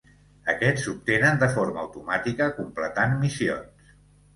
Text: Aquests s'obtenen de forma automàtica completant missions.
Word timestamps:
Aquests 0.53 0.85
s'obtenen 0.87 1.39
de 1.45 1.51
forma 1.57 1.85
automàtica 1.85 2.51
completant 2.59 3.19
missions. 3.25 3.91